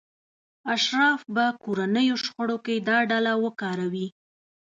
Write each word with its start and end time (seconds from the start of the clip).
اشراف 0.75 1.21
به 1.35 1.45
کورنیو 1.63 2.15
شخړو 2.23 2.57
کې 2.65 2.75
دا 2.89 2.97
ډله 3.11 3.33
وکاروي. 3.43 4.07